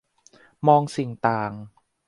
[0.67, 1.51] มองสิ่งต่าง